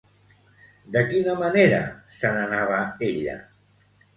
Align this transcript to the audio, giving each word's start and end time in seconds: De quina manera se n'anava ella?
De 0.95 1.03
quina 1.11 1.35
manera 1.43 1.83
se 2.17 2.33
n'anava 2.39 2.81
ella? 3.11 3.37